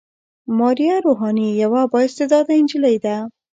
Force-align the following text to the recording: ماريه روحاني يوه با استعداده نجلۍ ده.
ماريه 0.57 0.95
روحاني 1.05 1.47
يوه 1.61 1.81
با 1.91 1.99
استعداده 2.07 2.53
نجلۍ 2.63 2.95
ده. 3.05 3.15